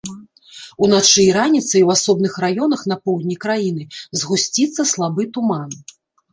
[0.87, 3.83] Уначы і раніцай у асобных раёнах на поўдні краіны
[4.25, 5.71] згусціцца слабы туман.